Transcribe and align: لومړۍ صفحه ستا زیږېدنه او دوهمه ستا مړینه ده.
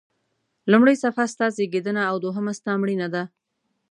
لومړۍ 0.71 0.95
صفحه 1.03 1.25
ستا 1.33 1.45
زیږېدنه 1.55 2.01
او 2.09 2.15
دوهمه 2.23 2.53
ستا 2.59 2.71
مړینه 2.81 3.07
ده. 3.13 3.23